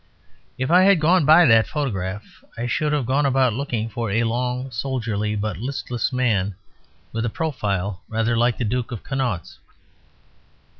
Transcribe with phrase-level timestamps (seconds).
[0.57, 2.23] If I had gone by that photograph
[2.57, 6.55] I should have gone about looking for a long soldierly but listless man,
[7.11, 9.59] with a profile rather like the Duke of Connaught's.